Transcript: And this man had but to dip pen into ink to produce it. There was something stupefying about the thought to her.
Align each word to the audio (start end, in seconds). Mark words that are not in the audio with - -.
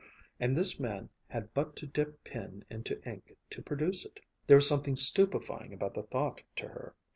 And 0.39 0.57
this 0.57 0.79
man 0.79 1.09
had 1.27 1.53
but 1.53 1.75
to 1.75 1.85
dip 1.85 2.23
pen 2.23 2.65
into 2.71 3.07
ink 3.07 3.37
to 3.51 3.61
produce 3.61 4.03
it. 4.03 4.19
There 4.47 4.57
was 4.57 4.67
something 4.67 4.95
stupefying 4.95 5.73
about 5.73 5.93
the 5.93 6.01
thought 6.01 6.41
to 6.55 6.69
her. 6.69 6.95